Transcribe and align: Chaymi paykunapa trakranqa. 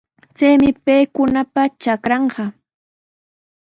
Chaymi 0.37 0.69
paykunapa 0.85 1.61
trakranqa. 1.81 2.43